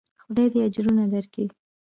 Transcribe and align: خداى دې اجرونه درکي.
خداى 0.23 0.45
دې 0.53 0.59
اجرونه 0.67 1.03
درکي. 1.13 1.45